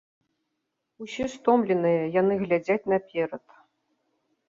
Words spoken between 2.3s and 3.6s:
глядзяць наперад.